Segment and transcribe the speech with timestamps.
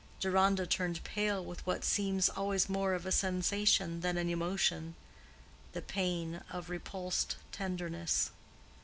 [0.19, 6.41] Deronda turned pale with what seems always more of a sensation than an emotion—the pain
[6.49, 8.31] of repulsed tenderness.